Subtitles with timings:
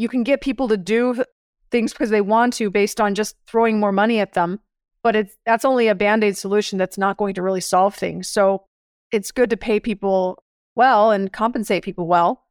[0.00, 1.22] you can get people to do
[1.70, 4.58] things because they want to based on just throwing more money at them.
[5.02, 8.26] But it's that's only a band-aid solution that's not going to really solve things.
[8.26, 8.64] So
[9.12, 10.42] it's good to pay people
[10.74, 12.44] well and compensate people well.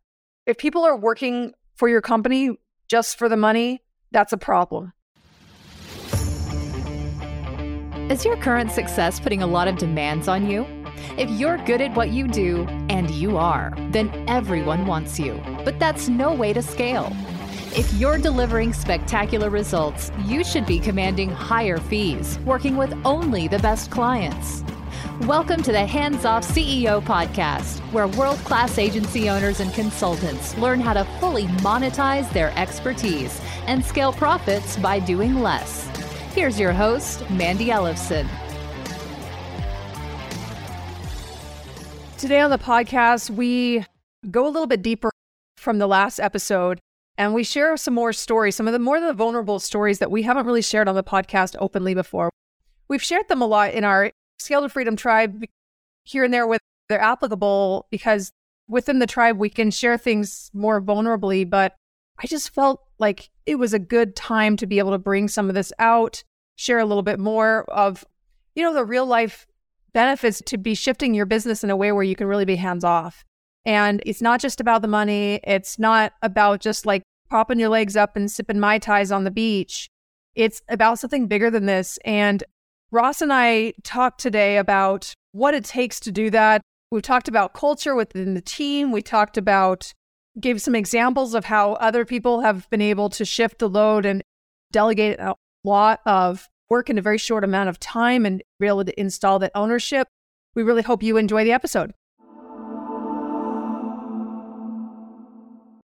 [0.45, 2.51] If people are working for your company
[2.87, 3.81] just for the money,
[4.11, 4.93] that's a problem.
[8.11, 10.67] Is your current success putting a lot of demands on you?
[11.17, 15.41] If you're good at what you do, and you are, then everyone wants you.
[15.63, 17.15] But that's no way to scale.
[17.75, 23.59] If you're delivering spectacular results, you should be commanding higher fees, working with only the
[23.59, 24.63] best clients.
[25.21, 30.79] Welcome to the Hands Off CEO podcast, where world class agency owners and consultants learn
[30.79, 35.85] how to fully monetize their expertise and scale profits by doing less.
[36.33, 38.27] Here's your host, Mandy Ellefson.
[42.17, 43.85] Today on the podcast, we
[44.31, 45.11] go a little bit deeper
[45.55, 46.79] from the last episode
[47.19, 50.23] and we share some more stories, some of the more the vulnerable stories that we
[50.23, 52.29] haven't really shared on the podcast openly before.
[52.87, 55.43] We've shared them a lot in our Scale to Freedom tribe
[56.05, 58.31] here and there where they're applicable because
[58.69, 61.47] within the tribe we can share things more vulnerably.
[61.47, 61.75] But
[62.23, 65.49] I just felt like it was a good time to be able to bring some
[65.49, 66.23] of this out,
[66.55, 68.05] share a little bit more of,
[68.55, 69.45] you know, the real life
[69.91, 72.85] benefits to be shifting your business in a way where you can really be hands
[72.85, 73.25] off.
[73.65, 75.41] And it's not just about the money.
[75.43, 79.31] It's not about just like propping your legs up and sipping Mai Tais on the
[79.31, 79.89] beach.
[80.35, 81.99] It's about something bigger than this.
[82.03, 82.43] And
[82.91, 86.61] Ross and I talked today about what it takes to do that.
[86.91, 88.91] We talked about culture within the team.
[88.91, 89.93] We talked about,
[90.39, 94.23] gave some examples of how other people have been able to shift the load and
[94.71, 98.85] delegate a lot of work in a very short amount of time and be able
[98.85, 100.07] to install that ownership.
[100.55, 101.93] We really hope you enjoy the episode.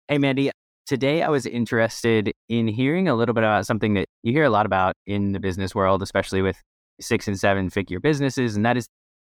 [0.09, 0.51] Hey, Mandy,
[0.91, 4.49] Today, I was interested in hearing a little bit about something that you hear a
[4.49, 6.61] lot about in the business world, especially with
[6.99, 8.89] six and seven figure businesses, and that is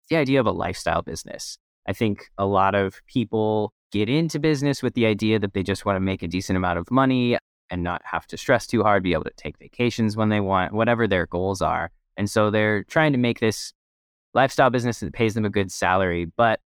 [0.10, 1.58] the idea of a lifestyle business.
[1.86, 5.86] I think a lot of people get into business with the idea that they just
[5.86, 7.38] want to make a decent amount of money
[7.70, 10.72] and not have to stress too hard, be able to take vacations when they want,
[10.72, 11.92] whatever their goals are.
[12.16, 13.74] And so they're trying to make this
[14.34, 16.24] lifestyle business that pays them a good salary.
[16.24, 16.62] But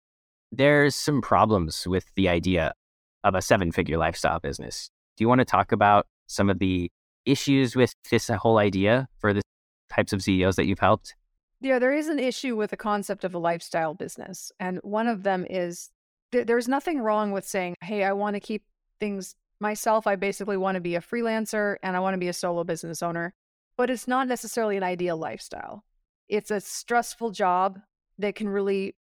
[0.51, 2.73] there's some problems with the idea
[3.23, 4.89] of a seven figure lifestyle business.
[5.17, 6.91] Do you want to talk about some of the
[7.25, 9.41] issues with this whole idea for the
[9.89, 11.15] types of CEOs that you've helped?
[11.59, 14.51] Yeah, there is an issue with the concept of a lifestyle business.
[14.59, 15.91] And one of them is
[16.31, 18.63] th- there's nothing wrong with saying, hey, I want to keep
[18.99, 20.07] things myself.
[20.07, 23.03] I basically want to be a freelancer and I want to be a solo business
[23.03, 23.33] owner.
[23.77, 25.83] But it's not necessarily an ideal lifestyle.
[26.27, 27.79] It's a stressful job
[28.17, 28.95] that can really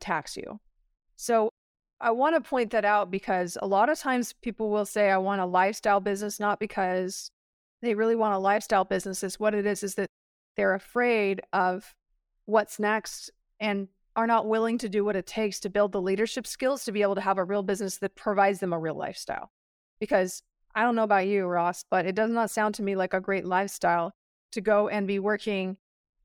[0.00, 0.60] tax you.
[1.16, 1.50] So
[2.00, 5.16] I want to point that out because a lot of times people will say, I
[5.18, 7.30] want a lifestyle business, not because
[7.80, 9.22] they really want a lifestyle business.
[9.22, 10.10] Is what it is, is that
[10.56, 11.94] they're afraid of
[12.44, 13.30] what's next
[13.60, 16.92] and are not willing to do what it takes to build the leadership skills to
[16.92, 19.50] be able to have a real business that provides them a real lifestyle.
[19.98, 20.42] Because
[20.74, 23.20] I don't know about you, Ross, but it does not sound to me like a
[23.20, 24.12] great lifestyle
[24.52, 25.76] to go and be working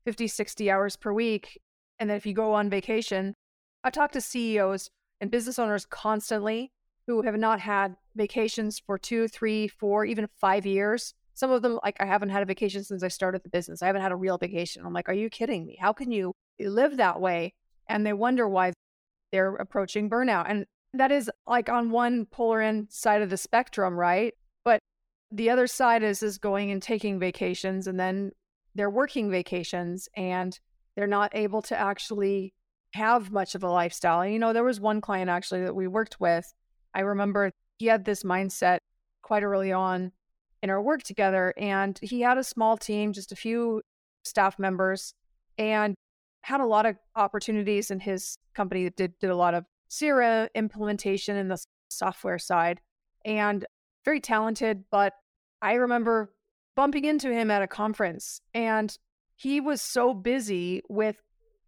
[0.04, 1.60] 50, 60 hours per week.
[1.98, 3.34] And then if you go on vacation,
[3.84, 4.90] I talk to CEOs
[5.22, 6.72] and business owners constantly
[7.06, 11.14] who have not had vacations for two, three, four, even five years.
[11.34, 13.82] Some of them, like, I haven't had a vacation since I started the business.
[13.82, 14.84] I haven't had a real vacation.
[14.84, 15.78] I'm like, are you kidding me?
[15.80, 17.54] How can you live that way?
[17.88, 18.72] And they wonder why
[19.30, 20.46] they're approaching burnout.
[20.48, 24.34] And that is like on one polar end side of the spectrum, right?
[24.64, 24.80] But
[25.30, 28.32] the other side is is going and taking vacations and then
[28.74, 30.58] they're working vacations and
[30.96, 32.52] they're not able to actually
[32.94, 34.20] have much of a lifestyle.
[34.20, 36.52] And, you know, there was one client actually that we worked with.
[36.94, 38.78] I remember he had this mindset
[39.22, 40.12] quite early on
[40.62, 41.54] in our work together.
[41.56, 43.82] And he had a small team, just a few
[44.24, 45.14] staff members,
[45.58, 45.94] and
[46.42, 50.48] had a lot of opportunities in his company that did, did a lot of Jira
[50.54, 52.80] implementation in the software side
[53.24, 53.64] and
[54.04, 54.84] very talented.
[54.90, 55.14] But
[55.60, 56.34] I remember
[56.74, 58.96] bumping into him at a conference and
[59.36, 61.16] he was so busy with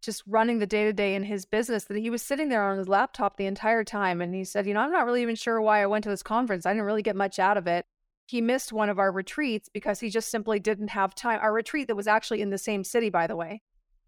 [0.04, 2.78] just running the day to day in his business that he was sitting there on
[2.78, 4.20] his laptop the entire time.
[4.20, 6.22] And he said, You know, I'm not really even sure why I went to this
[6.22, 6.66] conference.
[6.66, 7.86] I didn't really get much out of it.
[8.26, 11.40] He missed one of our retreats because he just simply didn't have time.
[11.42, 13.60] Our retreat that was actually in the same city, by the way.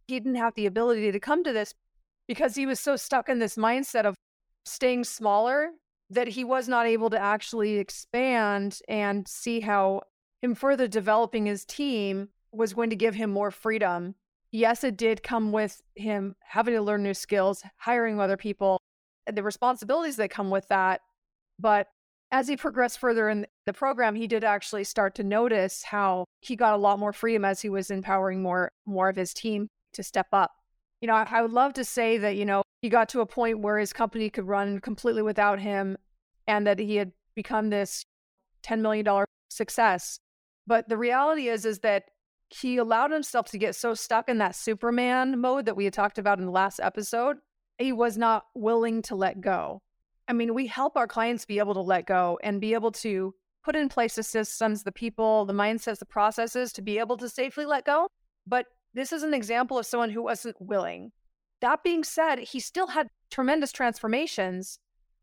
[0.08, 1.74] He didn't have the ability to come to this
[2.26, 4.14] because he was so stuck in this mindset of
[4.64, 5.70] staying smaller
[6.10, 10.02] that he was not able to actually expand and see how
[10.40, 14.14] him further developing his team was going to give him more freedom
[14.52, 18.80] yes, it did come with him having to learn new skills, hiring other people,
[19.26, 21.00] and the responsibilities that come with that.
[21.58, 21.88] But
[22.32, 26.56] as he progressed further in the program, he did actually start to notice how he
[26.56, 30.02] got a lot more freedom as he was empowering more more of his team to
[30.02, 30.52] step up.
[31.00, 33.26] You know, I, I would love to say that, you know, he got to a
[33.26, 35.96] point where his company could run completely without him
[36.46, 38.04] and that he had become this
[38.64, 40.18] $10 million success.
[40.66, 42.04] But the reality is is that
[42.48, 46.18] he allowed himself to get so stuck in that Superman mode that we had talked
[46.18, 47.38] about in the last episode.
[47.78, 49.82] He was not willing to let go.
[50.28, 53.34] I mean, we help our clients be able to let go and be able to
[53.64, 57.28] put in place the systems, the people, the mindsets, the processes to be able to
[57.28, 58.08] safely let go.
[58.46, 61.12] But this is an example of someone who wasn't willing.
[61.60, 64.78] That being said, he still had tremendous transformations,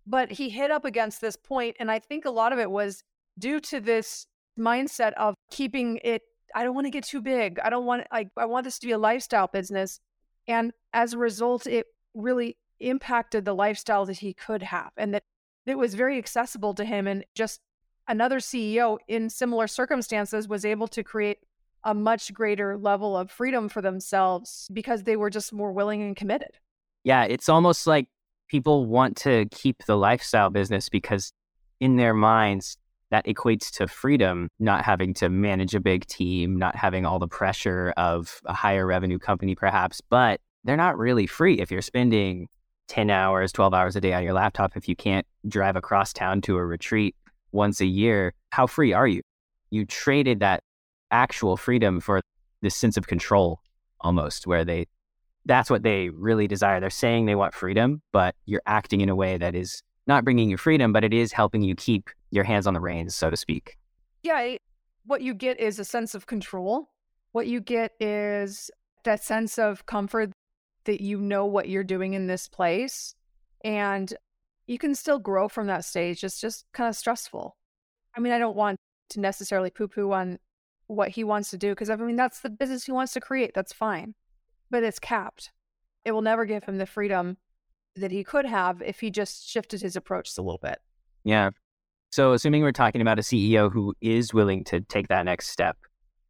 [0.06, 3.04] but he hit up against this point, And I think a lot of it was
[3.40, 4.28] due to this
[4.60, 6.22] mindset of keeping it,
[6.56, 7.60] I don't want to get too big.
[7.60, 10.00] I don't want, like, I want this to be a lifestyle business.
[10.48, 15.24] And as a result, it really impacted the lifestyle that he could have and that
[15.66, 17.08] it was very accessible to him.
[17.08, 17.62] And just
[18.08, 21.38] another CEO in similar circumstances was able to create
[21.84, 26.16] a much greater level of freedom for themselves because they were just more willing and
[26.16, 26.52] committed.
[27.04, 28.08] Yeah, it's almost like
[28.48, 31.34] people want to keep the lifestyle business because
[31.80, 32.78] in their minds,
[33.14, 37.28] that equates to freedom, not having to manage a big team, not having all the
[37.28, 40.02] pressure of a higher revenue company, perhaps.
[40.02, 42.48] But they're not really free if you're spending
[42.88, 44.76] 10 hours, 12 hours a day on your laptop.
[44.76, 47.16] If you can't drive across town to a retreat
[47.52, 49.22] once a year, how free are you?
[49.70, 50.64] You traded that
[51.12, 52.20] actual freedom for
[52.64, 53.60] this sense of control
[54.02, 54.88] almost, where they
[55.46, 56.80] that's what they really desire.
[56.80, 60.50] They're saying they want freedom, but you're acting in a way that is not bringing
[60.50, 63.38] you freedom, but it is helping you keep your hands on the reins, so to
[63.38, 63.78] speak.
[64.22, 64.58] Yeah.
[65.06, 66.90] What you get is a sense of control.
[67.32, 68.72] What you get is
[69.04, 70.32] that sense of comfort
[70.86, 73.16] that you know what you're doing in this place.
[73.64, 74.14] And
[74.68, 76.24] you can still grow from that stage.
[76.24, 77.56] It's just kind of stressful.
[78.16, 78.78] I mean, I don't want
[79.10, 80.40] to necessarily poo poo on
[80.88, 83.54] what he wants to do because I mean, that's the business he wants to create.
[83.54, 84.16] That's fine.
[84.70, 85.52] But it's capped.
[86.06, 87.38] It will never give him the freedom
[87.96, 90.80] that he could have if he just shifted his approach a little bit.
[91.24, 91.52] Yeah.
[92.12, 95.78] So, assuming we're talking about a CEO who is willing to take that next step,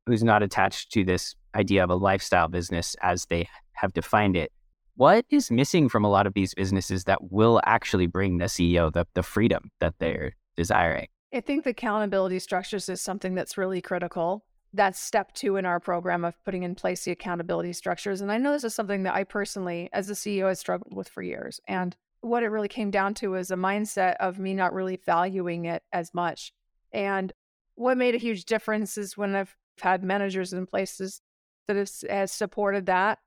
[0.05, 4.51] who's not attached to this idea of a lifestyle business as they have defined it,
[4.95, 8.93] what is missing from a lot of these businesses that will actually bring the CEO
[8.93, 11.07] the, the freedom that they're desiring?
[11.33, 14.45] I think the accountability structures is something that's really critical.
[14.73, 18.21] That's step two in our program of putting in place the accountability structures.
[18.21, 21.07] And I know this is something that I personally, as a CEO, has struggled with
[21.07, 21.61] for years.
[21.67, 25.65] And what it really came down to is a mindset of me not really valuing
[25.65, 26.53] it as much.
[26.91, 27.31] And
[27.75, 31.21] what made a huge difference is when I've had managers in places
[31.67, 33.19] that has, has supported that.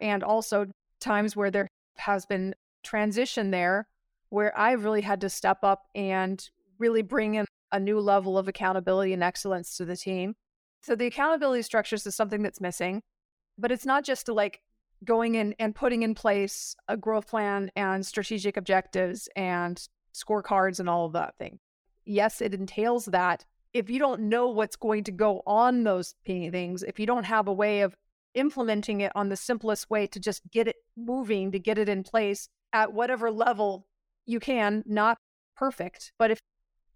[0.00, 0.66] And also
[1.00, 3.88] times where there has been transition there
[4.32, 6.48] where I've really had to step up and
[6.78, 10.34] really bring in a new level of accountability and excellence to the team.
[10.82, 13.02] So the accountability structures is something that's missing,
[13.56, 14.60] but it's not just like
[15.04, 20.88] going in and putting in place a growth plan and strategic objectives and scorecards and
[20.88, 21.58] all of that thing.
[22.04, 23.44] Yes, it entails that.
[23.72, 27.48] If you don't know what's going to go on those things, if you don't have
[27.48, 27.94] a way of
[28.34, 32.02] implementing it on the simplest way to just get it moving, to get it in
[32.02, 33.86] place at whatever level
[34.26, 35.16] you can, not
[35.56, 36.38] perfect, but if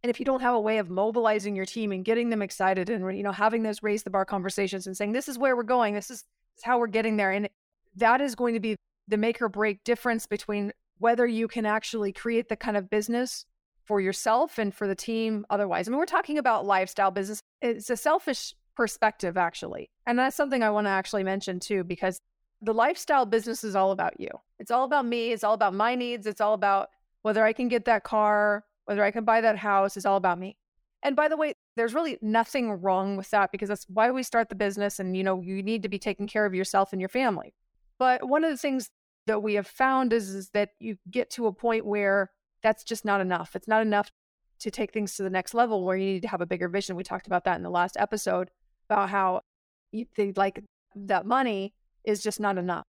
[0.02, 2.90] and if you don't have a way of mobilizing your team and getting them excited
[2.90, 5.62] and you know having those raise the bar conversations and saying this is where we're
[5.62, 6.22] going, this is,
[6.54, 7.48] this is how we're getting there, and
[7.96, 8.76] that is going to be
[9.08, 13.44] the make or break difference between whether you can actually create the kind of business
[13.84, 15.86] for yourself and for the team otherwise.
[15.86, 17.40] I mean, we're talking about lifestyle business.
[17.62, 19.90] It's a selfish perspective, actually.
[20.06, 22.18] And that's something I want to actually mention too, because
[22.62, 24.28] the lifestyle business is all about you.
[24.58, 25.32] It's all about me.
[25.32, 26.26] It's all about my needs.
[26.26, 26.88] It's all about
[27.22, 29.96] whether I can get that car, whether I can buy that house.
[29.96, 30.56] is all about me.
[31.02, 34.48] And by the way, there's really nothing wrong with that because that's why we start
[34.48, 34.98] the business.
[34.98, 37.54] And, you know, you need to be taking care of yourself and your family.
[37.98, 38.90] But one of the things
[39.26, 42.30] that we have found is, is that you get to a point where
[42.62, 43.54] that's just not enough.
[43.54, 44.10] It's not enough
[44.60, 46.96] to take things to the next level where you need to have a bigger vision.
[46.96, 48.50] We talked about that in the last episode
[48.88, 49.42] about how
[49.92, 50.62] you think like
[50.94, 51.74] that money
[52.04, 52.84] is just not enough.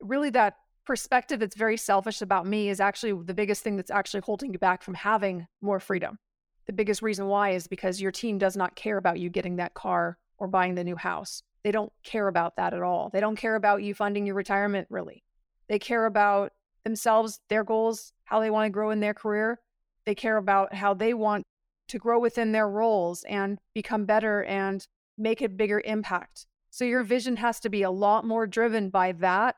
[0.00, 4.20] Really, that perspective that's very selfish about me is actually the biggest thing that's actually
[4.20, 6.18] holding you back from having more freedom.
[6.66, 9.74] The biggest reason why is because your team does not care about you getting that
[9.74, 11.42] car or buying the new house.
[11.62, 13.10] They don't care about that at all.
[13.12, 15.22] They don't care about you funding your retirement, really.
[15.68, 16.52] They care about
[16.84, 19.60] themselves, their goals, how they want to grow in their career.
[20.04, 21.44] They care about how they want
[21.88, 24.86] to grow within their roles and become better and
[25.18, 26.46] make a bigger impact.
[26.70, 29.56] So your vision has to be a lot more driven by that.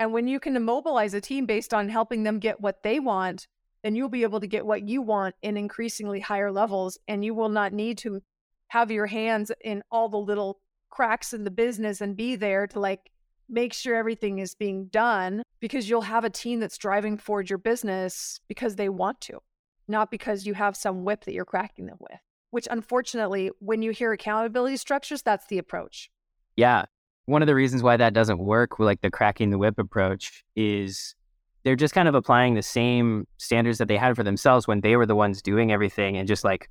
[0.00, 3.46] And when you can immobilize a team based on helping them get what they want,
[3.82, 6.98] then you'll be able to get what you want in increasingly higher levels.
[7.06, 8.22] And you will not need to
[8.68, 12.80] have your hands in all the little cracks in the business and be there to
[12.80, 13.10] like
[13.46, 17.58] make sure everything is being done because you'll have a team that's driving forward your
[17.58, 19.38] business because they want to,
[19.86, 22.20] not because you have some whip that you're cracking them with.
[22.52, 26.10] Which, unfortunately, when you hear accountability structures, that's the approach.
[26.56, 26.86] Yeah.
[27.30, 30.42] One of the reasons why that doesn't work, with like the cracking the whip approach,
[30.56, 31.14] is
[31.62, 34.96] they're just kind of applying the same standards that they had for themselves when they
[34.96, 36.68] were the ones doing everything and just like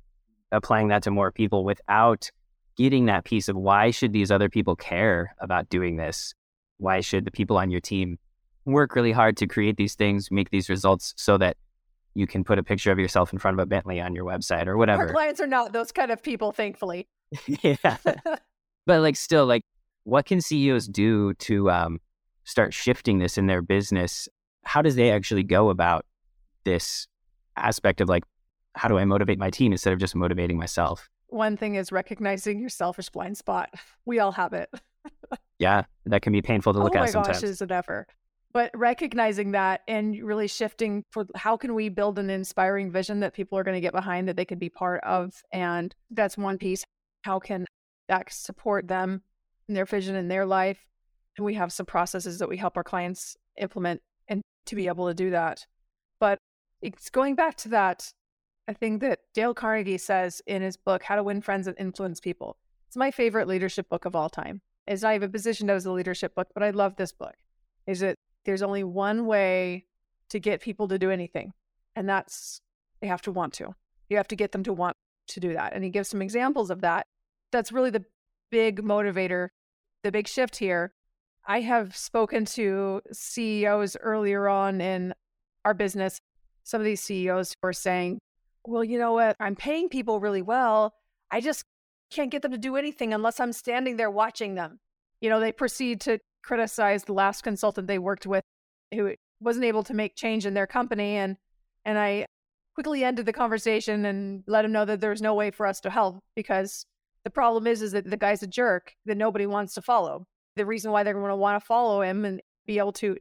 [0.52, 2.30] applying that to more people without
[2.76, 6.34] getting that piece of why should these other people care about doing this?
[6.76, 8.18] Why should the people on your team
[8.66, 11.56] work really hard to create these things, make these results so that
[12.12, 14.66] you can put a picture of yourself in front of a Bentley on your website
[14.66, 15.04] or whatever.
[15.04, 17.08] Our clients are not those kind of people, thankfully.
[17.46, 17.96] yeah.
[18.86, 19.64] but like still like
[20.04, 22.00] what can CEOs do to um,
[22.44, 24.28] start shifting this in their business?
[24.64, 26.04] How does they actually go about
[26.64, 27.06] this
[27.56, 28.24] aspect of like
[28.74, 31.08] how do I motivate my team instead of just motivating myself?
[31.28, 33.70] One thing is recognizing your selfish blind spot.
[34.06, 34.68] We all have it.
[35.58, 37.28] yeah, that can be painful to look oh at sometimes.
[37.28, 38.06] Oh my gosh, is it ever?
[38.52, 43.34] But recognizing that and really shifting for how can we build an inspiring vision that
[43.34, 45.44] people are going to get behind that they could be part of.
[45.52, 46.84] And that's one piece.
[47.22, 47.66] How can
[48.08, 49.22] that support them
[49.70, 50.86] in their vision in their life?
[51.38, 55.08] And we have some processes that we help our clients implement and to be able
[55.08, 55.64] to do that.
[56.18, 56.38] But
[56.82, 58.12] it's going back to that
[58.70, 62.20] I think that Dale Carnegie says in his book, How to Win Friends and Influence
[62.20, 62.56] People.
[62.86, 64.60] It's my favorite leadership book of all time.
[64.86, 67.34] It's not even positioned as a leadership book, but I love this book.
[67.88, 69.86] Is that there's only one way
[70.28, 71.52] to get people to do anything,
[71.96, 72.60] and that's
[73.00, 73.74] they have to want to.
[74.08, 74.96] You have to get them to want
[75.26, 75.72] to do that.
[75.72, 77.06] And he gives some examples of that.
[77.50, 78.04] That's really the
[78.52, 79.48] big motivator,
[80.02, 80.92] the big shift here.
[81.46, 85.14] I have spoken to CEOs earlier on in
[85.64, 86.20] our business.
[86.64, 88.18] Some of these CEOs were saying,
[88.64, 89.36] well, you know what?
[89.40, 90.94] I'm paying people really well.
[91.30, 91.64] I just
[92.10, 94.78] can't get them to do anything unless I'm standing there watching them.
[95.20, 98.44] You know, they proceed to criticize the last consultant they worked with
[98.92, 101.36] who wasn't able to make change in their company and
[101.84, 102.26] and I
[102.74, 105.90] quickly ended the conversation and let him know that there's no way for us to
[105.90, 106.84] help because
[107.24, 110.26] the problem is is that the guy's a jerk that nobody wants to follow.
[110.56, 113.16] The reason why they're going to want to follow him and be able to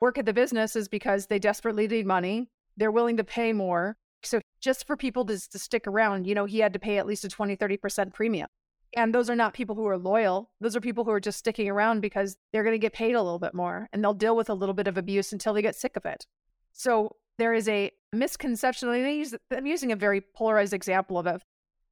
[0.00, 2.48] work at the business is because they desperately need money.
[2.76, 6.44] They're willing to pay more so just for people to, to stick around, you know,
[6.44, 8.48] he had to pay at least a 20, 30% premium.
[8.94, 10.50] And those are not people who are loyal.
[10.60, 13.22] Those are people who are just sticking around because they're going to get paid a
[13.22, 15.74] little bit more and they'll deal with a little bit of abuse until they get
[15.74, 16.26] sick of it.
[16.72, 18.88] So there is a misconception.
[19.50, 21.42] I'm using a very polarized example of it.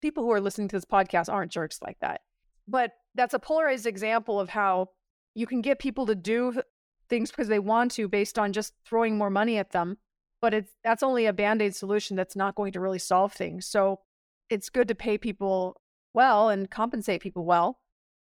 [0.00, 2.23] People who are listening to this podcast aren't jerks like that.
[2.66, 4.90] But that's a polarized example of how
[5.35, 6.62] you can get people to do
[7.09, 9.99] things because they want to based on just throwing more money at them
[10.40, 13.66] but it's that's only a band-aid solution that's not going to really solve things.
[13.66, 14.00] So
[14.49, 15.80] it's good to pay people
[16.14, 17.78] well and compensate people well.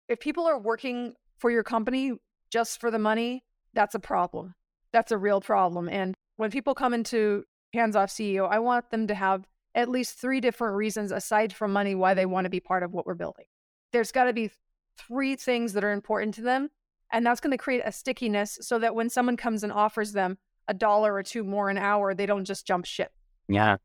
[0.07, 2.13] If people are working for your company
[2.49, 4.53] just for the money that's a problem.
[4.91, 5.89] That's a real problem.
[5.89, 10.17] And when people come into hands off ceo i want them to have at least
[10.19, 13.13] three different reasons aside from money why they want to be part of what we're
[13.13, 13.45] building
[13.91, 14.51] there's got to be
[14.97, 16.69] three things that are important to them
[17.13, 20.37] and that's going to create a stickiness so that when someone comes and offers them
[20.67, 23.11] a dollar or two more an hour, they don't just jump ship.
[23.47, 23.77] Yeah.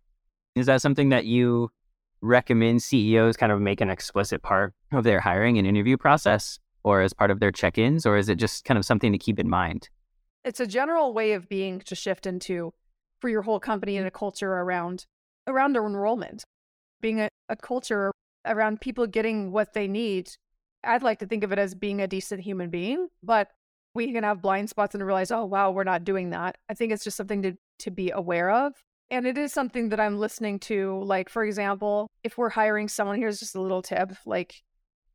[0.54, 1.70] Is that something that you
[2.20, 7.02] recommend CEOs kind of make an explicit part of their hiring and interview process or
[7.02, 9.38] as part of their check ins, or is it just kind of something to keep
[9.38, 9.90] in mind?
[10.44, 12.72] It's a general way of being to shift into
[13.20, 15.04] for your whole company and a culture around
[15.48, 16.44] around our enrollment,
[17.00, 18.12] being a, a culture
[18.46, 20.30] around people getting what they need.
[20.84, 23.48] I'd like to think of it as being a decent human being, but
[23.94, 26.56] we can have blind spots and realize, oh, wow, we're not doing that.
[26.68, 28.74] I think it's just something to, to be aware of.
[29.10, 31.02] And it is something that I'm listening to.
[31.02, 34.12] Like, for example, if we're hiring someone, here's just a little tip.
[34.26, 34.62] Like,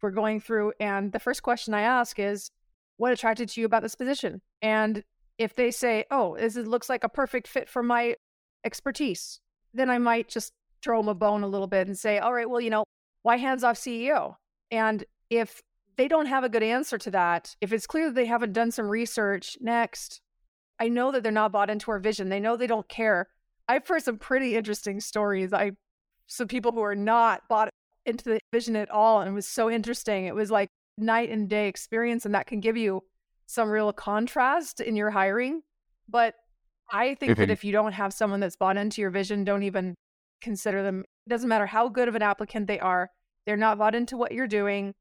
[0.02, 2.50] we're going through, and the first question I ask is,
[2.98, 4.42] what attracted you about this position?
[4.62, 5.04] And
[5.38, 8.16] if they say, oh, this looks like a perfect fit for my
[8.66, 9.40] expertise,
[9.74, 10.52] then I might just
[10.82, 12.84] throw them a bone a little bit and say, all right, well, you know,
[13.22, 14.36] why hands off CEO?
[14.70, 15.62] And if
[15.96, 18.72] they don't have a good answer to that, if it's clear that they haven't done
[18.72, 20.22] some research, next,
[20.80, 22.30] I know that they're not bought into our vision.
[22.30, 23.28] They know they don't care.
[23.68, 25.54] I've heard some pretty interesting stories.
[25.54, 25.72] I
[26.28, 27.70] some people who are not bought
[28.06, 30.26] into the vision at all, and it was so interesting.
[30.26, 33.04] It was like night and day experience, and that can give you
[33.46, 35.62] some real contrast in your hiring.
[36.10, 36.36] But
[36.94, 37.52] I think that mm-hmm.
[37.52, 39.96] if you don't have someone that's bought into your vision, don't even
[40.42, 41.04] consider them.
[41.26, 43.10] It doesn't matter how good of an applicant they are.
[43.46, 44.94] They're not bought into what you're doing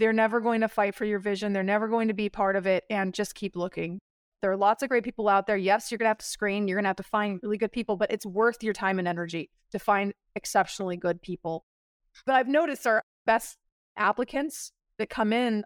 [0.00, 1.52] they're never going to fight for your vision.
[1.52, 2.84] They're never going to be part of it.
[2.88, 3.98] And just keep looking.
[4.40, 5.58] There are lots of great people out there.
[5.58, 7.72] Yes, you're going to have to screen, you're going to have to find really good
[7.72, 11.66] people, but it's worth your time and energy to find exceptionally good people.
[12.24, 13.58] But I've noticed our best
[13.98, 15.64] applicants that come in,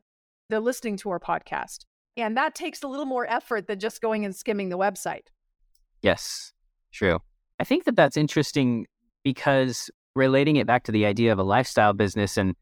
[0.50, 1.85] they're listening to our podcast.
[2.17, 5.29] And that takes a little more effort than just going and skimming the website.
[6.04, 6.52] Yes,
[6.92, 7.18] true.
[7.58, 8.87] I think that that's interesting
[9.23, 12.54] because relating it back to the idea of a lifestyle business and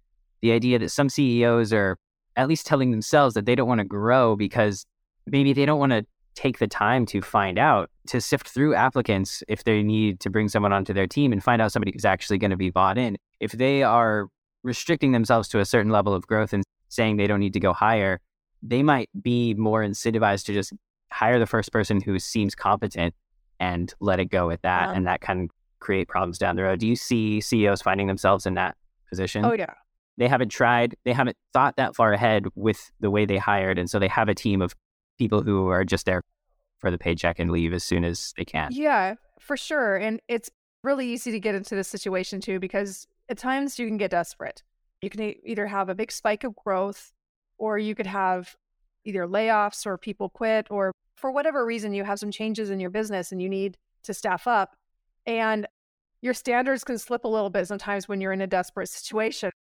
[0.42, 1.98] the idea that some CEOs are
[2.36, 4.86] at least telling themselves that they don't want to grow because
[5.26, 6.06] maybe they don't want to
[6.36, 10.48] take the time to find out to sift through applicants if they need to bring
[10.48, 13.16] someone onto their team and find out somebody who's actually going to be bought in.
[13.40, 14.28] If they are
[14.62, 17.72] restricting themselves to a certain level of growth and saying they don't need to go
[17.72, 18.20] higher,
[18.62, 20.72] they might be more incentivized to just
[21.10, 23.14] hire the first person who seems competent
[23.62, 24.94] and let it go at that.
[24.96, 26.80] And that can create problems down the road.
[26.80, 28.76] Do you see CEOs finding themselves in that
[29.08, 29.44] position?
[29.44, 29.74] Oh, yeah.
[30.18, 33.78] They haven't tried, they haven't thought that far ahead with the way they hired.
[33.78, 34.74] And so they have a team of
[35.16, 36.22] people who are just there
[36.78, 38.70] for the paycheck and leave as soon as they can.
[38.72, 39.96] Yeah, for sure.
[39.96, 40.50] And it's
[40.82, 44.64] really easy to get into this situation too, because at times you can get desperate.
[45.00, 47.12] You can either have a big spike of growth
[47.58, 48.56] or you could have
[49.04, 50.92] either layoffs or people quit, or
[51.22, 54.46] for whatever reason, you have some changes in your business and you need to staff
[54.46, 54.76] up.
[55.24, 55.66] And
[56.20, 59.50] your standards can slip a little bit sometimes when you're in a desperate situation.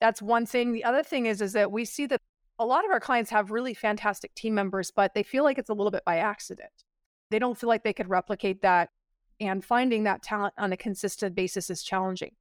[0.00, 0.72] That's one thing.
[0.72, 2.20] The other thing is, is that we see that
[2.58, 5.68] a lot of our clients have really fantastic team members, but they feel like it's
[5.68, 6.70] a little bit by accident.
[7.30, 8.88] They don't feel like they could replicate that.
[9.40, 12.32] And finding that talent on a consistent basis is challenging.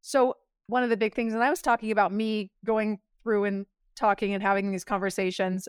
[0.00, 0.36] So,
[0.68, 3.66] one of the big things, and I was talking about me going through and
[3.96, 5.68] talking and having these conversations.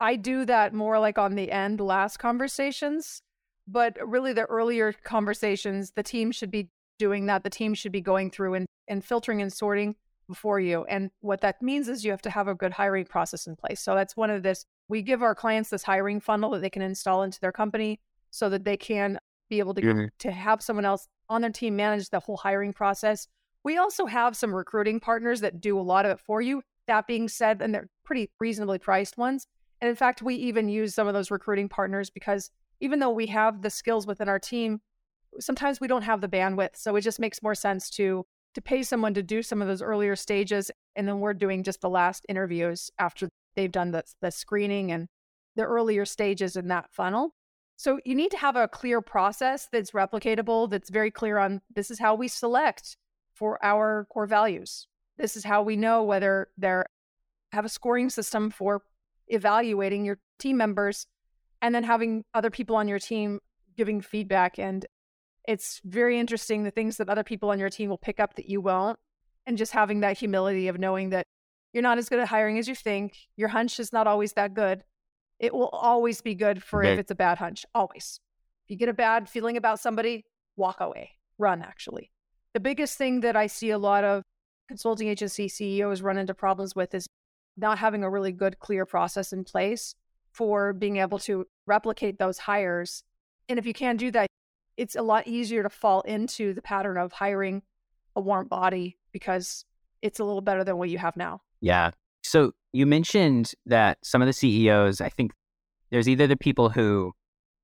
[0.00, 3.22] I do that more like on the end, last conversations,
[3.68, 7.44] but really the earlier conversations, the team should be doing that.
[7.44, 10.84] The team should be going through and, and filtering and sorting before you.
[10.84, 13.80] And what that means is you have to have a good hiring process in place.
[13.80, 14.64] So that's one of this.
[14.88, 18.48] We give our clients this hiring funnel that they can install into their company so
[18.48, 19.18] that they can
[19.50, 20.04] be able to, mm-hmm.
[20.18, 23.28] to have someone else on their team manage the whole hiring process.
[23.64, 26.62] We also have some recruiting partners that do a lot of it for you.
[26.86, 29.46] That being said, and they're pretty reasonably priced ones.
[29.80, 33.26] And in fact, we even use some of those recruiting partners because even though we
[33.26, 34.80] have the skills within our team,
[35.38, 36.76] sometimes we don't have the bandwidth.
[36.76, 39.80] So it just makes more sense to to pay someone to do some of those
[39.80, 44.30] earlier stages and then we're doing just the last interviews after they've done the, the
[44.30, 45.08] screening and
[45.56, 47.34] the earlier stages in that funnel.
[47.76, 51.90] So you need to have a clear process that's replicatable, that's very clear on this
[51.90, 52.96] is how we select
[53.32, 54.86] for our core values.
[55.16, 56.86] This is how we know whether they're
[57.52, 58.82] have a scoring system for
[59.30, 61.06] evaluating your team members
[61.62, 63.40] and then having other people on your team
[63.76, 64.58] giving feedback.
[64.58, 64.84] And
[65.46, 68.48] it's very interesting the things that other people on your team will pick up that
[68.48, 68.98] you won't.
[69.46, 71.26] And just having that humility of knowing that
[71.72, 73.16] you're not as good at hiring as you think.
[73.36, 74.84] Your hunch is not always that good.
[75.38, 76.92] It will always be good for okay.
[76.92, 78.20] if it's a bad hunch, always.
[78.64, 80.24] If you get a bad feeling about somebody,
[80.56, 82.10] walk away, run actually.
[82.52, 84.22] The biggest thing that I see a lot of
[84.68, 87.06] consulting agency CEOs run into problems with is
[87.60, 89.94] not having a really good, clear process in place
[90.32, 93.02] for being able to replicate those hires.
[93.48, 94.26] And if you can't do that,
[94.76, 97.62] it's a lot easier to fall into the pattern of hiring
[98.16, 99.64] a warm body because
[100.02, 101.42] it's a little better than what you have now.
[101.60, 101.90] Yeah.
[102.22, 105.32] So you mentioned that some of the CEOs, I think
[105.90, 107.12] there's either the people who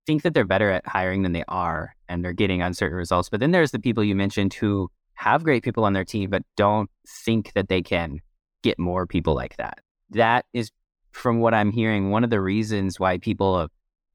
[0.07, 3.41] think that they're better at hiring than they are and they're getting uncertain results, but
[3.41, 6.91] then there's the people you mentioned who have great people on their team, but don't
[7.25, 8.21] think that they can
[8.63, 9.79] get more people like that.
[10.11, 10.71] That is,
[11.13, 13.69] from what I'm hearing, one of the reasons why people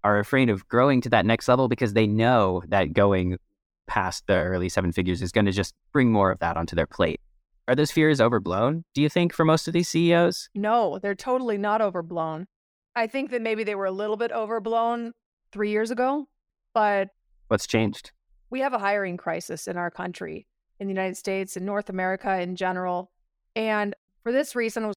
[0.04, 3.38] are afraid of growing to that next level because they know that going
[3.88, 6.88] past the early seven figures is going to just bring more of that onto their
[6.88, 7.20] plate.
[7.68, 10.50] Are those fears overblown, do you think, for most of these CEOs?
[10.56, 12.48] No, they're totally not overblown.
[12.96, 15.14] I think that maybe they were a little bit overblown
[15.52, 16.28] three years ago,
[16.74, 17.10] but.
[17.48, 18.12] What's changed?
[18.50, 20.48] We have a hiring crisis in our country
[20.80, 23.12] in the United States in North America in general.
[23.56, 24.92] And for this reason,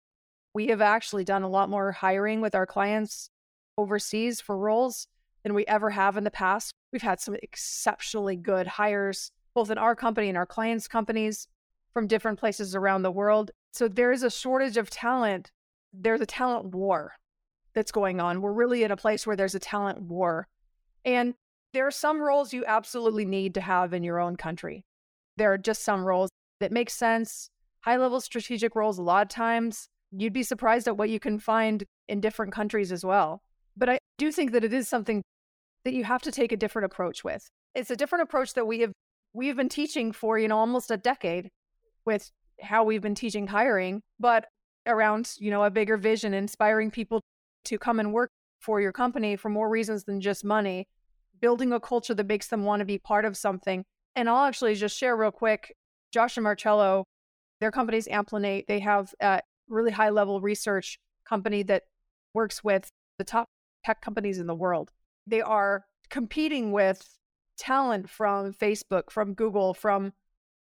[0.55, 3.31] we have actually done a lot more hiring with our clients
[3.77, 5.07] overseas for roles
[5.43, 6.73] than we ever have in the past.
[6.93, 11.49] We've had some exceptionally good hires, both in our company and our clients' companies
[11.93, 13.51] from different places around the world.
[13.73, 15.51] So there is a shortage of talent.
[15.93, 17.17] There's a talent war
[17.75, 18.41] that's going on.
[18.41, 20.47] We're really in a place where there's a talent war.
[21.05, 21.35] And
[21.73, 24.85] there are some roles you absolutely need to have in your own country
[25.37, 27.51] there are just some roles that make sense.
[27.81, 31.39] High level strategic roles, a lot of times, you'd be surprised at what you can
[31.39, 33.43] find in different countries as well.
[33.77, 35.23] But I do think that it is something
[35.85, 37.49] that you have to take a different approach with.
[37.75, 38.93] It's a different approach that we have
[39.33, 41.49] we have been teaching for, you know, almost a decade
[42.05, 44.47] with how we've been teaching hiring, but
[44.87, 47.21] around, you know, a bigger vision, inspiring people
[47.65, 50.87] to come and work for your company for more reasons than just money,
[51.41, 53.85] building a culture that makes them want to be part of something.
[54.15, 55.75] And I'll actually just share real quick
[56.13, 57.05] Josh and Marcello,
[57.61, 58.67] their company's Amplinate.
[58.69, 61.85] They have a really high level research company that
[62.35, 63.49] works with the top
[63.85, 64.91] tech companies in the world.
[65.27, 67.19] They are competing with
[67.57, 70.13] talent from Facebook, from Google, from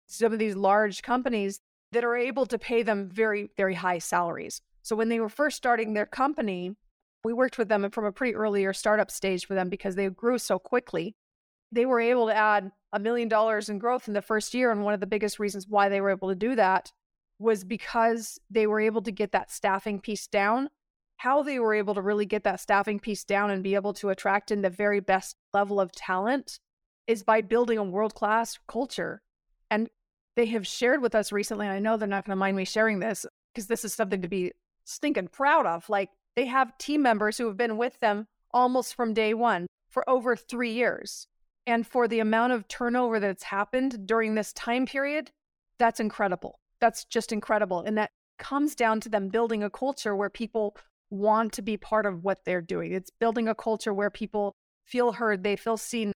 [0.07, 1.61] some of these large companies
[1.93, 4.61] that are able to pay them very, very high salaries.
[4.83, 6.77] So when they were first starting their company,
[7.25, 10.39] we worked with them from a pretty earlier startup stage for them because they grew
[10.39, 11.15] so quickly.
[11.73, 14.71] They were able to add a million dollars in growth in the first year.
[14.73, 16.93] And one of the biggest reasons why they were able to do that
[17.41, 20.69] was because they were able to get that staffing piece down.
[21.17, 24.11] How they were able to really get that staffing piece down and be able to
[24.11, 26.61] attract in the very best level of talent
[27.07, 29.23] is by building a world class culture.
[29.71, 29.89] And
[30.37, 32.65] they have shared with us recently, and I know they're not going to mind me
[32.65, 34.53] sharing this because this is something to be
[34.85, 35.89] stinking proud of.
[35.89, 40.09] Like they have team members who have been with them almost from day one for
[40.09, 41.27] over three years.
[41.67, 45.31] And for the amount of turnover that's happened during this time period,
[45.79, 46.59] that's incredible.
[46.81, 47.81] That's just incredible.
[47.81, 50.77] And that comes down to them building a culture where people
[51.11, 52.93] want to be part of what they're doing.
[52.93, 56.13] It's building a culture where people feel heard, they feel seen,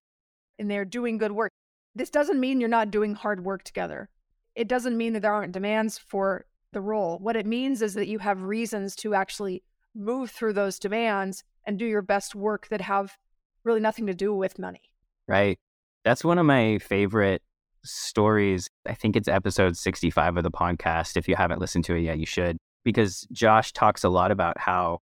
[0.57, 1.51] and they're doing good work.
[1.93, 4.09] This doesn't mean you're not doing hard work together.
[4.55, 7.19] It doesn't mean that there aren't demands for the role.
[7.19, 11.79] What it means is that you have reasons to actually move through those demands and
[11.79, 13.17] do your best work that have
[13.63, 14.81] really nothing to do with money.
[15.27, 15.57] Right.
[16.03, 17.41] That's one of my favorite
[17.85, 18.69] stories.
[18.85, 21.15] I think it's episode 65 of the podcast.
[21.15, 24.59] If you haven't listened to it yet, you should, because Josh talks a lot about
[24.59, 24.99] how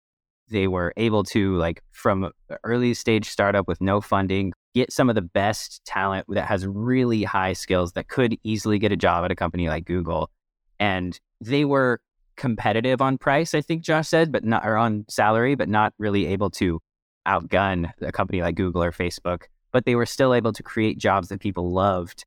[0.48, 2.30] they were able to, like, from
[2.64, 7.22] early stage startup with no funding, get some of the best talent that has really
[7.22, 10.30] high skills that could easily get a job at a company like Google.
[10.78, 12.00] And they were
[12.36, 16.26] competitive on price, I think Josh said, but not or on salary, but not really
[16.26, 16.80] able to
[17.26, 19.44] outgun a company like Google or Facebook.
[19.70, 22.24] But they were still able to create jobs that people loved.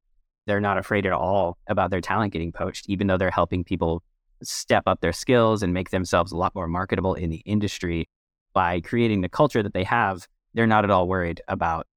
[0.47, 4.03] They're not afraid at all about their talent getting poached, even though they're helping people
[4.43, 8.07] step up their skills and make themselves a lot more marketable in the industry
[8.53, 10.27] by creating the culture that they have.
[10.53, 11.87] They're not at all worried about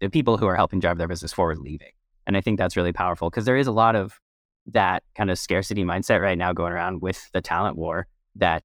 [0.00, 1.90] the people who are helping drive their business forward leaving.
[2.26, 4.18] And I think that's really powerful because there is a lot of
[4.66, 8.06] that kind of scarcity mindset right now going around with the talent war
[8.36, 8.62] that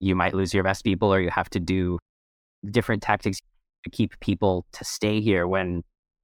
[0.00, 1.98] you might lose your best people or you have to do
[2.70, 3.40] different tactics
[3.84, 5.82] to keep people to stay here when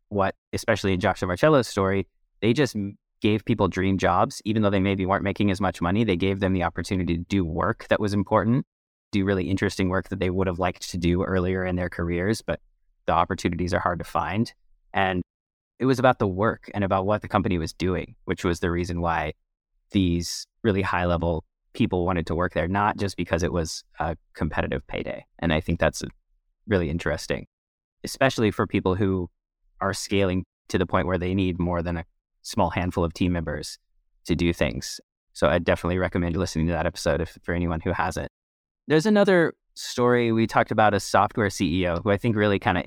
[0.09, 2.07] what especially in Josh Marcello's story
[2.43, 2.77] they just
[3.23, 6.41] gave people dream jobs even though they maybe weren't making as much money they gave
[6.41, 8.67] them the opportunity to do work that was important
[9.13, 12.43] do really interesting work that they would have liked to do earlier in their careers
[12.43, 12.61] but
[13.07, 14.53] the opportunities are hard to find
[14.93, 15.23] and
[15.83, 18.71] it was about the work and about what the company was doing, which was the
[18.71, 19.33] reason why
[19.91, 24.17] these really high level people wanted to work there, not just because it was a
[24.35, 25.25] competitive payday.
[25.41, 26.05] And I think that's
[26.69, 27.49] really interesting,
[28.05, 29.29] especially for people who
[29.81, 32.05] are scaling to the point where they need more than a
[32.43, 33.79] small handful of team members
[34.27, 35.01] to do things.
[35.33, 38.31] So I definitely recommend listening to that episode if, for anyone who hasn't.
[38.87, 42.85] There's another story we talked about a software CEO who I think really kind of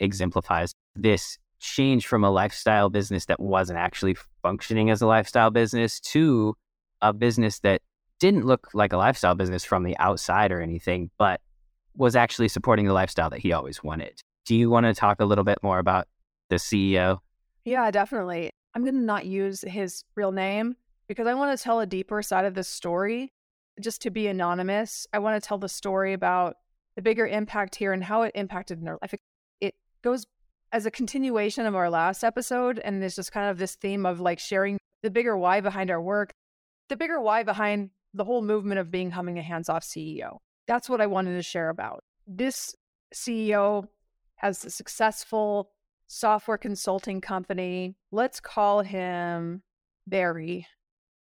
[0.00, 6.00] exemplifies this change from a lifestyle business that wasn't actually functioning as a lifestyle business
[6.00, 6.54] to
[7.02, 7.82] a business that
[8.18, 11.40] didn't look like a lifestyle business from the outside or anything, but
[11.94, 14.20] was actually supporting the lifestyle that he always wanted.
[14.46, 16.06] Do you want to talk a little bit more about
[16.48, 17.18] the CEO?
[17.64, 18.50] Yeah, definitely.
[18.76, 20.76] I'm going to not use his real name
[21.08, 23.32] because I want to tell a deeper side of this story.
[23.80, 26.58] Just to be anonymous, I want to tell the story about
[26.94, 29.14] the bigger impact here and how it impacted their life.
[29.62, 30.26] It goes
[30.72, 34.20] as a continuation of our last episode, and it's just kind of this theme of
[34.20, 36.34] like sharing the bigger why behind our work,
[36.90, 40.36] the bigger why behind the whole movement of becoming a hands off CEO.
[40.68, 42.04] That's what I wanted to share about.
[42.26, 42.74] This
[43.14, 43.86] CEO
[44.34, 45.70] has a successful
[46.06, 47.96] software consulting company.
[48.12, 49.62] Let's call him
[50.06, 50.66] Barry,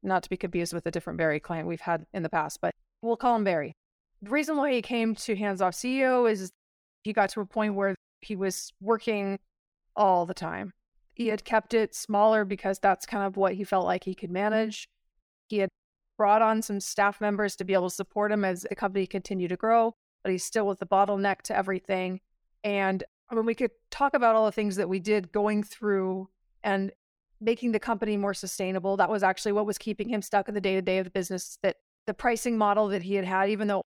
[0.02, 2.74] not to be confused with a different Barry client we've had in the past, but
[3.02, 3.74] we'll call him Barry.
[4.22, 6.50] The reason why he came to Hands Off CEO is
[7.02, 9.38] he got to a point where he was working
[9.94, 10.72] all the time.
[11.14, 14.30] He had kept it smaller because that's kind of what he felt like he could
[14.30, 14.88] manage.
[15.48, 15.68] He had
[16.16, 19.48] brought on some staff members to be able to support him as the company continued
[19.48, 22.20] to grow, but he's still with the bottleneck to everything.
[22.62, 26.28] And I mean, we could talk about all the things that we did going through
[26.64, 26.92] and
[27.40, 28.96] making the company more sustainable.
[28.96, 31.10] That was actually what was keeping him stuck in the day to day of the
[31.10, 31.58] business.
[31.62, 33.82] That the pricing model that he had had, even though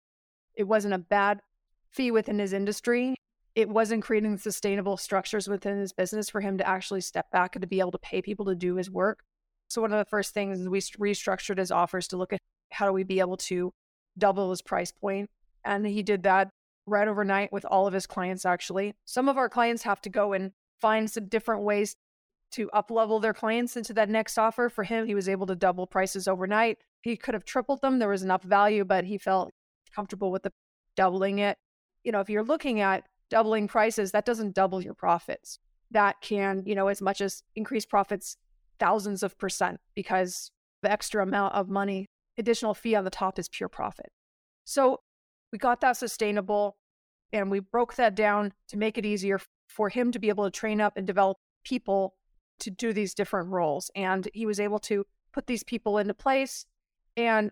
[0.55, 1.41] it wasn't a bad
[1.89, 3.15] fee within his industry,
[3.55, 7.61] it wasn't creating sustainable structures within his business for him to actually step back and
[7.61, 9.23] to be able to pay people to do his work.
[9.69, 12.39] So one of the first things we restructured his offers to look at
[12.71, 13.73] how do we be able to
[14.17, 15.29] double his price point,
[15.65, 16.49] and he did that
[16.85, 18.95] right overnight with all of his clients, actually.
[19.05, 21.95] Some of our clients have to go and find some different ways
[22.51, 24.69] to up level their clients into that next offer.
[24.69, 26.79] For him, he was able to double prices overnight.
[27.01, 27.99] He could have tripled them.
[27.99, 29.51] There was enough value, but he felt
[29.95, 30.51] comfortable with the
[30.95, 31.57] doubling it.
[32.03, 35.59] You know, if you're looking at doubling prices, that doesn't double your profits.
[35.91, 38.37] That can, you know, as much as increase profits
[38.79, 43.47] thousands of percent because the extra amount of money, additional fee on the top is
[43.47, 44.11] pure profit.
[44.65, 45.01] So
[45.51, 46.77] we got that sustainable
[47.33, 50.51] and we broke that down to make it easier for him to be able to
[50.51, 52.15] train up and develop people
[52.59, 53.89] to do these different roles.
[53.95, 56.65] And he was able to put these people into place.
[57.15, 57.51] And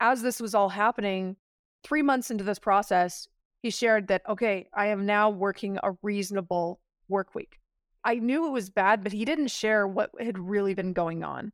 [0.00, 1.36] as this was all happening,
[1.84, 3.28] three months into this process,
[3.62, 7.58] he shared that, okay, I am now working a reasonable work week.
[8.04, 11.52] I knew it was bad, but he didn't share what had really been going on.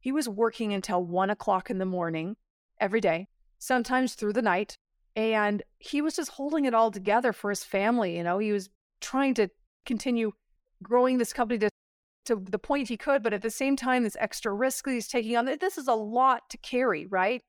[0.00, 2.36] He was working until one o'clock in the morning
[2.78, 3.28] every day,
[3.58, 4.76] sometimes through the night.
[5.16, 8.18] And he was just holding it all together for his family.
[8.18, 8.68] You know, he was
[9.00, 9.48] trying to
[9.86, 10.32] continue
[10.82, 11.70] growing this company to,
[12.26, 15.08] to the point he could, but at the same time, this extra risk that he's
[15.08, 17.42] taking on, this is a lot to carry, right?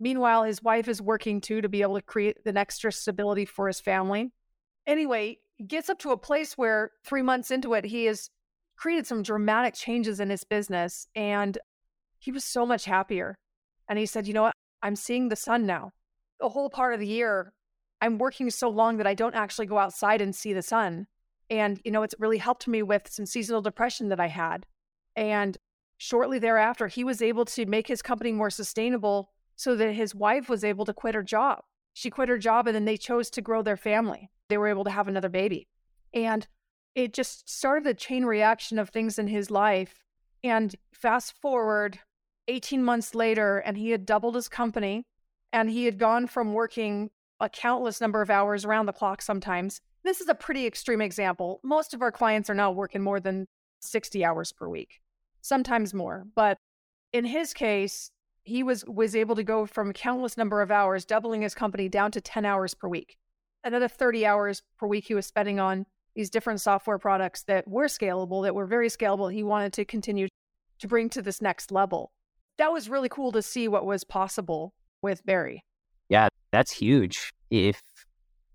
[0.00, 3.68] Meanwhile, his wife is working too to be able to create an extra stability for
[3.68, 4.32] his family.
[4.86, 8.28] Anyway, he gets up to a place where three months into it, he has
[8.76, 11.58] created some dramatic changes in his business and
[12.18, 13.36] he was so much happier.
[13.88, 14.54] And he said, You know what?
[14.82, 15.92] I'm seeing the sun now
[16.44, 17.54] the whole part of the year,
[18.02, 21.06] I'm working so long that I don't actually go outside and see the sun.
[21.48, 24.66] And, you know, it's really helped me with some seasonal depression that I had.
[25.16, 25.56] And
[25.96, 30.50] shortly thereafter, he was able to make his company more sustainable so that his wife
[30.50, 31.62] was able to quit her job.
[31.94, 34.28] She quit her job and then they chose to grow their family.
[34.50, 35.66] They were able to have another baby.
[36.12, 36.46] And
[36.94, 40.04] it just started a chain reaction of things in his life.
[40.42, 42.00] And fast forward
[42.48, 45.06] 18 months later, and he had doubled his company
[45.54, 49.80] and he had gone from working a countless number of hours around the clock sometimes.
[50.02, 51.60] This is a pretty extreme example.
[51.62, 53.46] Most of our clients are now working more than
[53.78, 55.00] 60 hours per week,
[55.42, 56.26] sometimes more.
[56.34, 56.58] But
[57.12, 58.10] in his case,
[58.42, 62.10] he was was able to go from countless number of hours, doubling his company down
[62.10, 63.16] to 10 hours per week.
[63.62, 65.86] Another 30 hours per week he was spending on
[66.16, 69.32] these different software products that were scalable, that were very scalable.
[69.32, 70.26] He wanted to continue
[70.80, 72.10] to bring to this next level.
[72.58, 75.62] That was really cool to see what was possible with Barry.
[76.08, 77.32] Yeah, that's huge.
[77.50, 77.80] If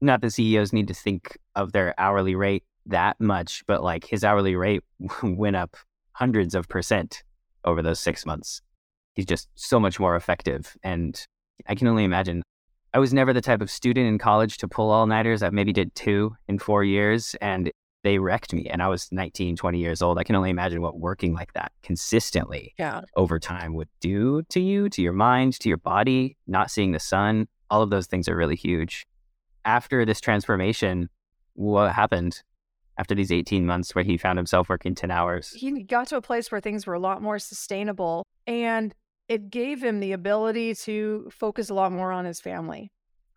[0.01, 4.25] not the CEOs need to think of their hourly rate that much, but like his
[4.25, 4.83] hourly rate
[5.23, 5.77] went up
[6.13, 7.23] hundreds of percent
[7.63, 8.61] over those six months.
[9.13, 10.75] He's just so much more effective.
[10.83, 11.25] And
[11.67, 12.41] I can only imagine.
[12.93, 15.43] I was never the type of student in college to pull all nighters.
[15.43, 17.35] I maybe did two in four years.
[17.41, 17.71] And
[18.09, 20.17] they wrecked me and I was 19, 20 years old.
[20.17, 23.01] I can only imagine what working like that consistently yeah.
[23.15, 26.99] over time would do to you, to your mind, to your body, not seeing the
[26.99, 27.47] sun.
[27.69, 29.05] All of those things are really huge.
[29.63, 31.09] After this transformation,
[31.53, 32.41] what happened
[32.97, 35.51] after these 18 months where he found himself working 10 hours?
[35.51, 38.95] He got to a place where things were a lot more sustainable and
[39.27, 42.89] it gave him the ability to focus a lot more on his family.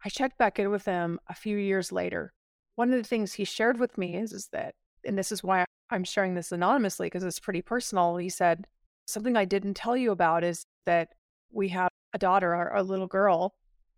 [0.02, 2.32] I checked back in with him a few years later
[2.74, 5.64] one of the things he shared with me is, is that, and this is why
[5.90, 8.16] I'm sharing this anonymously because it's pretty personal.
[8.16, 8.66] He said,
[9.06, 11.08] Something I didn't tell you about is that
[11.50, 13.54] we had a daughter, a little girl,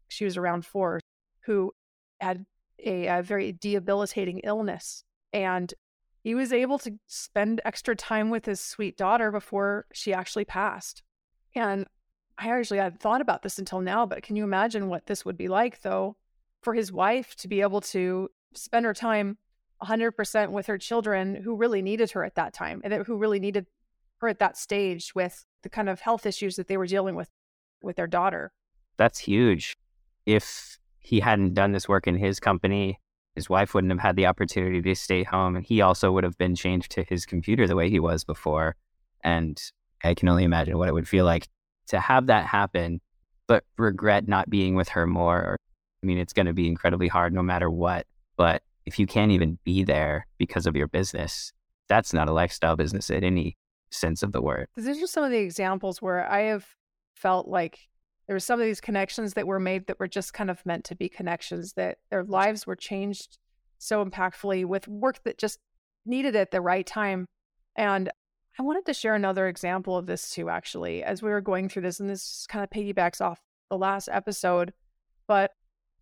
[0.08, 1.00] she was around four,
[1.44, 1.72] who
[2.20, 2.46] had
[2.84, 5.04] a, a very debilitating illness.
[5.32, 5.72] And
[6.22, 11.02] he was able to spend extra time with his sweet daughter before she actually passed.
[11.54, 11.86] And
[12.38, 15.36] I actually hadn't thought about this until now, but can you imagine what this would
[15.36, 16.16] be like, though,
[16.62, 19.38] for his wife to be able to spend her time
[19.82, 23.66] 100% with her children who really needed her at that time and who really needed
[24.18, 27.28] her at that stage with the kind of health issues that they were dealing with
[27.82, 28.52] with their daughter.
[28.96, 29.76] That's huge.
[30.26, 32.98] If he hadn't done this work in his company,
[33.34, 36.38] his wife wouldn't have had the opportunity to stay home and he also would have
[36.38, 38.76] been chained to his computer the way he was before.
[39.22, 39.60] And
[40.02, 41.48] I can only imagine what it would feel like
[41.88, 43.00] to have that happen,
[43.46, 45.56] but regret not being with her more.
[46.02, 48.06] I mean, it's going to be incredibly hard no matter what.
[48.36, 51.52] But if you can't even be there because of your business,
[51.88, 53.56] that's not a lifestyle business in any
[53.90, 54.68] sense of the word.
[54.76, 56.66] These are some of the examples where I have
[57.14, 57.78] felt like
[58.26, 60.84] there were some of these connections that were made that were just kind of meant
[60.84, 63.38] to be connections, that their lives were changed
[63.78, 65.58] so impactfully with work that just
[66.06, 67.26] needed at the right time.
[67.76, 68.10] And
[68.58, 71.82] I wanted to share another example of this too, actually, as we were going through
[71.82, 72.00] this.
[72.00, 74.72] And this kind of piggybacks off the last episode.
[75.26, 75.52] But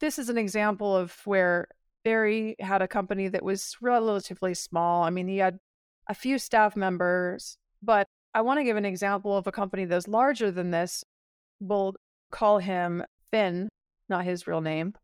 [0.00, 1.68] this is an example of where
[2.04, 5.02] Barry had a company that was relatively small.
[5.02, 5.58] I mean, he had
[6.08, 10.08] a few staff members, but I want to give an example of a company that's
[10.08, 11.04] larger than this.
[11.60, 11.94] We'll
[12.30, 13.68] call him Finn,
[14.08, 14.94] not his real name.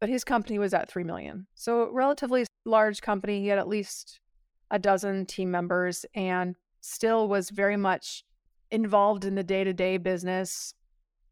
[0.00, 1.46] but his company was at 3 million.
[1.54, 3.40] So, relatively large company.
[3.40, 4.20] He had at least
[4.70, 8.24] a dozen team members and still was very much
[8.70, 10.74] involved in the day to day business.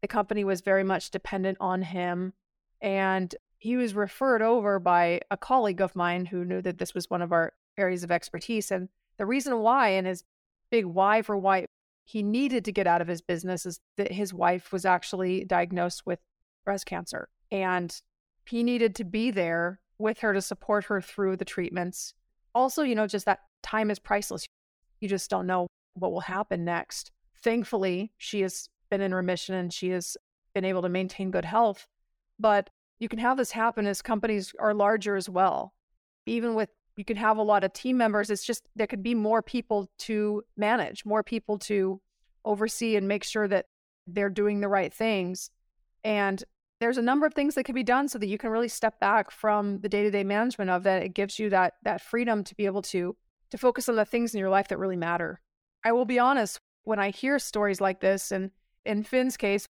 [0.01, 2.33] The company was very much dependent on him.
[2.81, 7.09] And he was referred over by a colleague of mine who knew that this was
[7.09, 8.71] one of our areas of expertise.
[8.71, 10.23] And the reason why, and his
[10.69, 11.65] big why for why
[12.05, 16.05] he needed to get out of his business, is that his wife was actually diagnosed
[16.05, 16.19] with
[16.65, 17.29] breast cancer.
[17.51, 17.99] And
[18.45, 22.13] he needed to be there with her to support her through the treatments.
[22.53, 24.45] Also, you know, just that time is priceless.
[24.99, 27.11] You just don't know what will happen next.
[27.43, 30.15] Thankfully, she has been in remission and she has
[30.53, 31.87] been able to maintain good health.
[32.39, 35.73] But you can have this happen as companies are larger as well.
[36.25, 39.13] Even with you can have a lot of team members, it's just there could be
[39.13, 42.01] more people to manage, more people to
[42.43, 43.67] oversee and make sure that
[44.07, 45.51] they're doing the right things.
[46.03, 46.43] And
[46.79, 48.99] there's a number of things that can be done so that you can really step
[48.99, 51.03] back from the day-to-day management of that.
[51.03, 53.15] It gives you that that freedom to be able to
[53.49, 55.39] to focus on the things in your life that really matter.
[55.83, 58.51] I will be honest, when I hear stories like this, and
[58.85, 59.67] in Finn's case,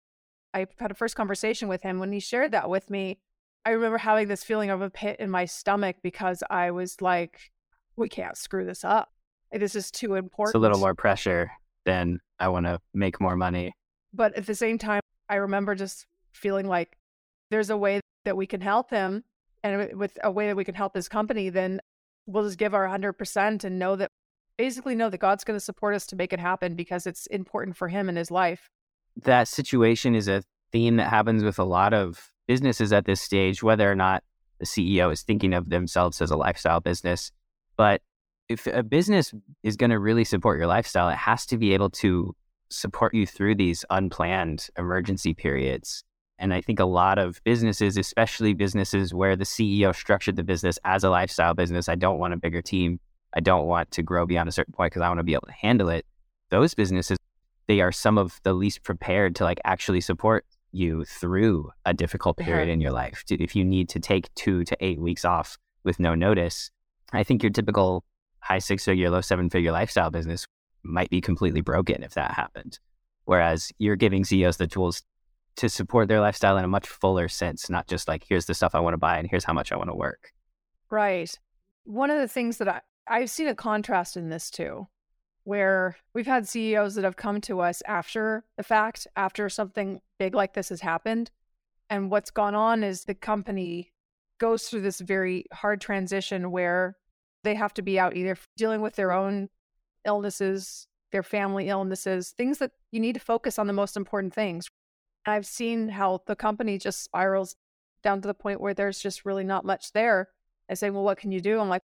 [0.55, 1.99] I had a first conversation with him.
[1.99, 3.19] When he shared that with me,
[3.65, 7.53] I remember having this feeling of a pit in my stomach because I was like,
[7.97, 9.11] we can't screw this up.
[9.53, 10.55] This is too important.
[10.55, 11.51] It's a little more pressure
[11.85, 13.75] than I want to make more money.
[14.12, 16.97] But at the same time, I remember just feeling like
[17.51, 19.25] there's a way that we can help him
[19.62, 21.81] and with a way that we can help his company, then
[22.27, 24.11] we'll just give our 100% and know that
[24.57, 27.77] basically know that God's going to support us to make it happen because it's important
[27.77, 28.69] for him in his life
[29.22, 33.62] that situation is a theme that happens with a lot of businesses at this stage,
[33.62, 34.22] whether or not
[34.59, 37.31] the CEO is thinking of themselves as a lifestyle business.
[37.77, 38.03] But
[38.48, 41.90] if a business is going to really support your lifestyle, it has to be able
[41.90, 42.35] to
[42.68, 46.05] support you through these unplanned emergency periods.
[46.38, 50.79] And I think a lot of businesses, especially businesses where the CEO structured the business
[50.85, 52.98] as a lifestyle business, I don't want a bigger team.
[53.35, 55.46] I don't want to grow beyond a certain point because I want to be able
[55.46, 56.05] to handle it.
[56.51, 57.16] Those businesses
[57.66, 62.38] they are some of the least prepared to like actually support you through a difficult
[62.38, 62.46] uh-huh.
[62.46, 63.25] period in your life.
[63.31, 66.70] If you need to take two to eight weeks off with no notice,
[67.12, 68.05] I think your typical
[68.40, 70.46] high six figure, low seven figure lifestyle business
[70.83, 72.79] might be completely broken if that happened.
[73.25, 75.03] Whereas you're giving CEOs the tools
[75.57, 78.75] to support their lifestyle in a much fuller sense, not just like, here's the stuff
[78.75, 80.33] I want to buy and here's how much I want to work.
[80.90, 81.33] Right.
[81.85, 84.88] One of the things that I, I've seen a contrast in this too
[85.44, 90.35] where we've had CEOs that have come to us after the fact, after something big
[90.35, 91.31] like this has happened.
[91.90, 93.92] And what's gone on is the company
[94.38, 96.96] goes through this very hard transition where
[97.44, 99.48] they have to be out either dealing with their own
[100.05, 104.68] illnesses, their family illnesses, things that you need to focus on the most important things.
[105.26, 107.57] I've seen how the company just spirals
[108.02, 110.28] down to the point where there's just really not much there.
[110.68, 111.61] I say, well, what can you do?
[111.61, 111.83] I'm like,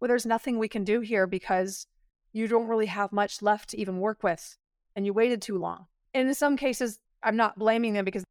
[0.00, 1.86] well, there's nothing we can do here because
[2.36, 4.56] you don't really have much left to even work with
[4.94, 5.86] and you waited too long.
[6.12, 8.24] In some cases, I'm not blaming them because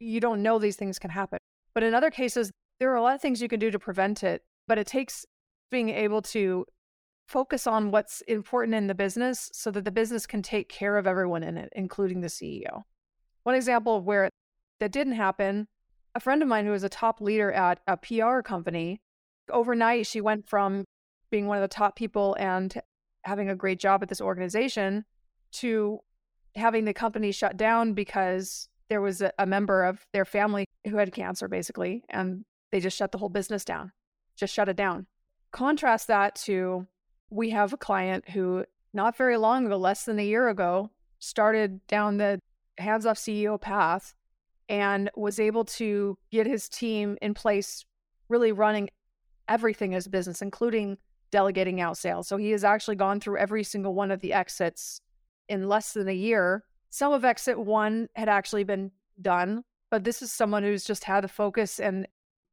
[0.00, 1.38] you don't know these things can happen.
[1.74, 4.24] But in other cases, there are a lot of things you can do to prevent
[4.24, 5.24] it, but it takes
[5.70, 6.66] being able to
[7.28, 11.06] focus on what's important in the business so that the business can take care of
[11.06, 12.82] everyone in it, including the CEO.
[13.44, 14.28] One example of where
[14.80, 15.68] that didn't happen
[16.14, 19.00] a friend of mine who was a top leader at a PR company,
[19.50, 20.84] overnight, she went from
[21.30, 22.80] being one of the top people and
[23.22, 25.04] having a great job at this organization
[25.52, 26.00] to
[26.54, 30.96] having the company shut down because there was a, a, member of their family who
[30.96, 33.92] had cancer basically and they just shut the whole business down
[34.36, 35.06] just shut it down.
[35.50, 36.86] Contrast that to
[37.30, 41.86] we have a client who not very long ago less than a year ago started
[41.86, 42.38] down the
[42.78, 44.14] hands off ceo path
[44.68, 47.84] and was able to get his team in place
[48.28, 48.88] really running
[49.48, 50.98] everything as business including
[51.32, 52.28] delegating out sales.
[52.28, 55.00] So he has actually gone through every single one of the exits
[55.48, 56.62] in less than a year.
[56.90, 61.24] Some of exit one had actually been done, but this is someone who's just had
[61.24, 62.06] the focus and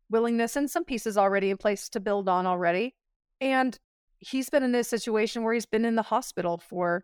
[0.10, 2.96] willingness and some pieces already in place to build on already.
[3.40, 3.78] And
[4.18, 7.04] he's been in this situation where he's been in the hospital for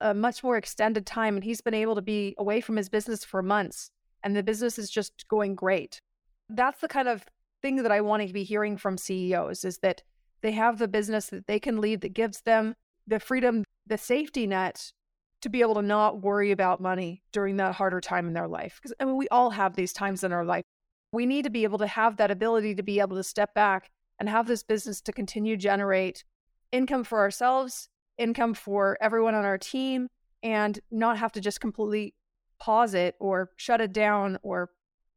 [0.00, 3.24] a much more extended time and he's been able to be away from his business
[3.24, 3.90] for months
[4.22, 6.00] and the business is just going great.
[6.48, 7.24] That's the kind of
[7.62, 10.02] thing that I want to be hearing from CEOs is that
[10.44, 12.74] they have the business that they can lead that gives them
[13.06, 14.92] the freedom, the safety net
[15.40, 18.76] to be able to not worry about money during that harder time in their life.
[18.76, 20.64] Because I mean, we all have these times in our life.
[21.12, 23.90] We need to be able to have that ability to be able to step back
[24.20, 26.24] and have this business to continue generate
[26.72, 27.88] income for ourselves,
[28.18, 30.08] income for everyone on our team,
[30.42, 32.14] and not have to just completely
[32.60, 34.68] pause it or shut it down or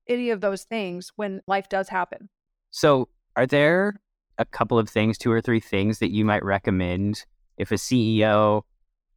[0.07, 2.29] any of those things when life does happen.
[2.71, 3.99] So, are there
[4.37, 7.25] a couple of things, two or three things that you might recommend
[7.57, 8.61] if a CEO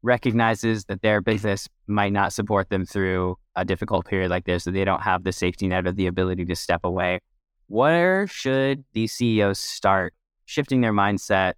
[0.02, 4.72] recognizes that their business might not support them through a difficult period like this, that
[4.72, 7.20] they don't have the safety net or the ability to step away?
[7.66, 10.14] Where should these CEOs start
[10.46, 11.54] shifting their mindset,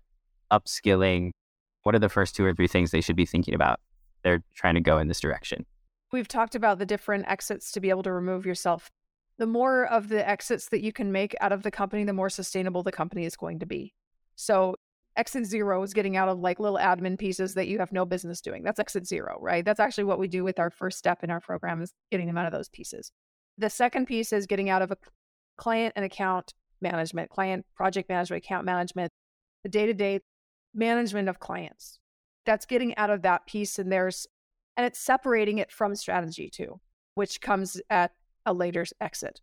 [0.51, 1.31] upskilling?
[1.85, 3.81] What are the first two or three things they should be thinking about?
[4.23, 5.65] They're trying to go in this direction.
[6.13, 8.91] We've talked about the different exits to be able to remove yourself.
[9.39, 12.31] The more of the exits that you can make out of the company, the more
[12.31, 13.95] sustainable the company is going to be.
[14.37, 14.77] So,
[15.17, 18.41] exit zero is getting out of like little admin pieces that you have no business
[18.41, 18.63] doing.
[18.63, 19.65] That's exit zero, right?
[19.65, 22.39] That's actually what we do with our first step in our program is getting them
[22.39, 23.13] out of those pieces.
[23.59, 24.97] The second piece is getting out of a
[25.57, 29.13] client and account management, client project management, account management,
[29.63, 30.21] the day to day
[30.75, 31.99] management of clients.
[32.45, 33.79] That's getting out of that piece.
[33.79, 34.27] And there's,
[34.77, 36.81] and it's separating it from strategy too,
[37.15, 38.13] which comes at
[38.47, 39.41] a later exit.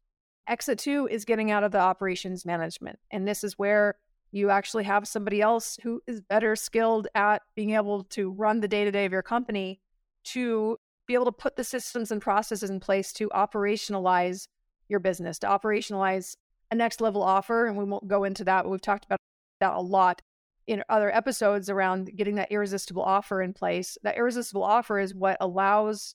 [0.47, 3.00] Exit two is getting out of the operations management.
[3.12, 3.95] And this is where
[4.32, 8.68] you actually have somebody else who is better skilled at being able to run the
[8.68, 9.80] day to day of your company
[10.26, 10.78] to
[11.08, 14.47] be able to put the systems and processes in place to operationalize
[14.88, 16.36] your business, to operationalize
[16.72, 17.66] a next level offer.
[17.66, 19.20] And we won't go into that, but we've talked about
[19.60, 20.22] that a lot
[20.68, 23.97] in other episodes around getting that irresistible offer in place.
[24.04, 26.14] That irresistible offer is what allows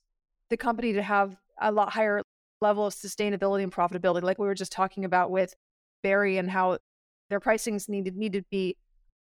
[0.49, 2.23] the company to have a lot higher
[2.65, 5.55] level of sustainability and profitability, like we were just talking about with
[6.03, 6.79] Barry and how
[7.31, 8.77] their pricings needed needed to be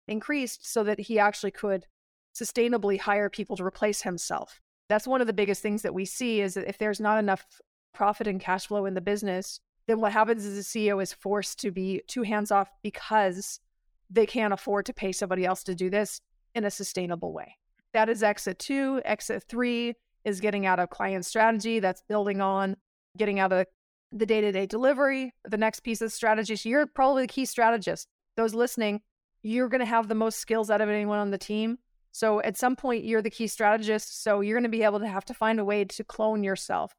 [0.06, 1.86] increased so that he actually could
[2.34, 4.60] sustainably hire people to replace himself.
[4.88, 7.44] That's one of the biggest things that we see is that if there's not enough
[7.92, 11.58] profit and cash flow in the business, then what happens is the CEO is forced
[11.60, 13.60] to be too hands off because
[14.08, 16.20] they can't afford to pay somebody else to do this
[16.54, 17.56] in a sustainable way.
[17.92, 19.00] That is exit two.
[19.04, 21.80] Exit three is getting out of client strategy.
[21.80, 22.76] That's building on
[23.16, 23.66] getting out of
[24.12, 25.32] the day to day delivery.
[25.44, 26.56] The next piece of strategy.
[26.56, 28.08] So you're probably the key strategist.
[28.36, 29.00] Those listening,
[29.42, 31.78] you're going to have the most skills out of anyone on the team.
[32.12, 34.22] So at some point, you're the key strategist.
[34.22, 36.94] So you're going to be able to have to find a way to clone yourself.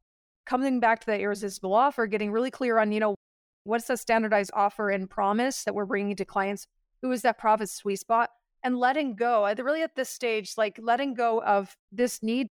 [0.46, 3.16] Coming back to that irresistible offer, getting really clear on, you know,
[3.64, 6.66] what's the standardized offer and promise that we're bringing to clients?
[7.02, 8.30] Who is that profit sweet spot?
[8.64, 12.48] And letting go, really at this stage, like letting go of this need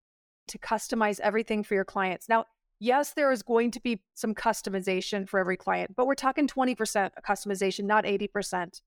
[0.49, 2.29] to customize everything for your clients.
[2.29, 2.45] Now,
[2.81, 7.11] yes, there is going to be some customization for every client, but we're talking 20%
[7.27, 8.81] customization, not 80%.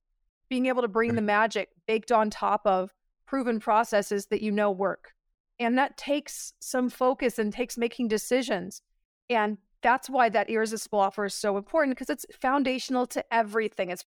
[0.49, 1.17] Being able to bring mm-hmm.
[1.17, 2.93] the magic baked on top of
[3.25, 5.13] proven processes that you know work.
[5.59, 8.81] And that takes some focus and takes making decisions.
[9.29, 13.89] And that's why that irresistible offer is so important because it's foundational to everything.
[13.89, 14.05] It's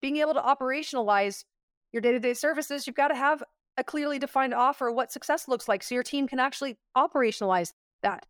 [0.00, 1.44] being able to operationalize
[1.92, 2.86] your day to day services.
[2.86, 3.42] You've got to have
[3.76, 7.72] a clearly defined offer, what success looks like, so your team can actually operationalize
[8.02, 8.26] that.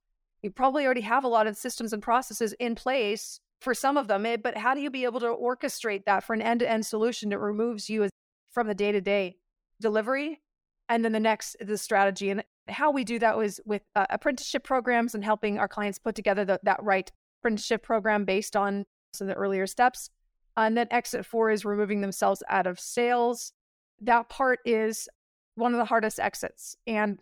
[0.46, 4.06] You probably already have a lot of systems and processes in place for some of
[4.06, 6.70] them, eh, but how do you be able to orchestrate that for an end to
[6.70, 8.08] end solution that removes you
[8.52, 9.38] from the day to day
[9.80, 10.40] delivery?
[10.88, 12.30] And then the next, is the strategy.
[12.30, 16.14] And how we do that was with uh, apprenticeship programs and helping our clients put
[16.14, 20.10] together the, that right apprenticeship program based on some of the earlier steps.
[20.56, 23.52] And then exit four is removing themselves out of sales.
[24.00, 25.08] That part is
[25.56, 26.76] one of the hardest exits.
[26.86, 27.18] And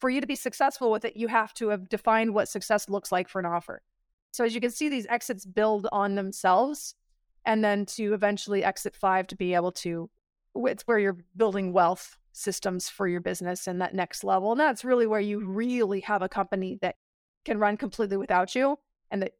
[0.00, 3.10] for you to be successful with it, you have to have defined what success looks
[3.10, 3.82] like for an offer.
[4.32, 6.94] So as you can see, these exits build on themselves.
[7.44, 10.10] And then to eventually exit five to be able to,
[10.54, 14.52] it's where you're building wealth systems for your business and that next level.
[14.52, 16.96] And that's really where you really have a company that
[17.44, 18.78] can run completely without you
[19.10, 19.32] and that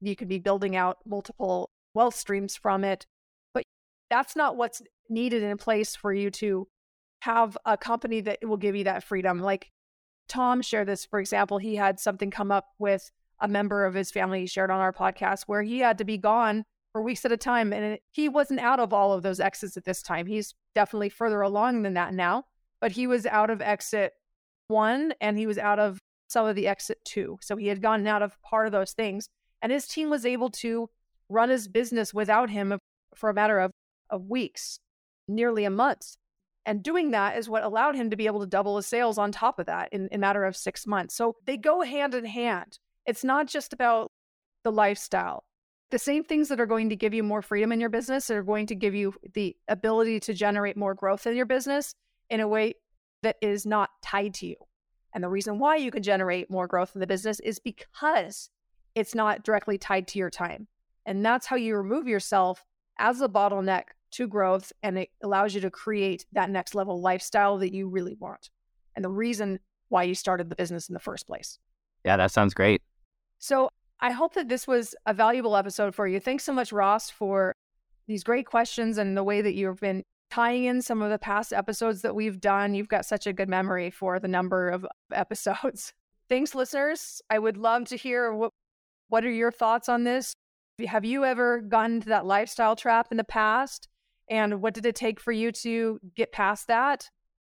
[0.00, 3.06] you could be building out multiple wealth streams from it.
[3.52, 3.64] But
[4.10, 6.68] that's not what's needed in place for you to
[7.20, 9.40] have a company that will give you that freedom.
[9.40, 9.72] Like
[10.28, 13.10] Tom shared this, for example, he had something come up with
[13.40, 16.16] a member of his family he shared on our podcast where he had to be
[16.16, 17.72] gone for weeks at a time.
[17.72, 20.26] And it, he wasn't out of all of those exits at this time.
[20.26, 22.44] He's definitely further along than that now,
[22.80, 24.14] but he was out of exit
[24.68, 27.38] one and he was out of some of the exit two.
[27.42, 29.28] So he had gotten out of part of those things.
[29.62, 30.88] And his team was able to
[31.28, 32.78] run his business without him
[33.14, 33.72] for a matter of,
[34.10, 34.78] of weeks,
[35.28, 36.16] nearly a month.
[36.66, 39.30] And doing that is what allowed him to be able to double his sales on
[39.30, 41.14] top of that in, a matter of six months.
[41.14, 42.78] So they go hand in hand.
[43.06, 44.10] It's not just about
[44.64, 45.44] the lifestyle.
[45.92, 48.42] The same things that are going to give you more freedom in your business are
[48.42, 51.94] going to give you the ability to generate more growth in your business
[52.28, 52.74] in a way
[53.22, 54.56] that is not tied to you.
[55.14, 58.50] And the reason why you can generate more growth in the business is because
[58.96, 60.66] it's not directly tied to your time.
[61.06, 62.64] And that's how you remove yourself
[62.98, 63.84] as a bottleneck
[64.16, 68.14] to growth and it allows you to create that next level lifestyle that you really
[68.14, 68.50] want
[68.94, 69.58] and the reason
[69.88, 71.58] why you started the business in the first place.
[72.04, 72.82] Yeah, that sounds great.
[73.38, 76.18] So I hope that this was a valuable episode for you.
[76.18, 77.54] Thanks so much, Ross, for
[78.06, 81.52] these great questions and the way that you've been tying in some of the past
[81.52, 82.74] episodes that we've done.
[82.74, 85.92] You've got such a good memory for the number of episodes.
[86.28, 87.20] Thanks, listeners.
[87.30, 88.52] I would love to hear what
[89.08, 90.34] what are your thoughts on this?
[90.84, 93.88] Have you ever gotten into that lifestyle trap in the past?
[94.28, 97.10] And what did it take for you to get past that?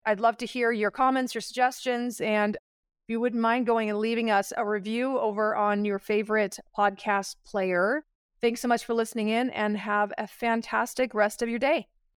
[0.04, 3.98] I'd love to hear your comments, your suggestions, and if you wouldn't mind going and
[3.98, 8.04] leaving us a review over on your favorite podcast player.
[8.40, 11.88] Thanks so much for listening in and have a fantastic rest of your day.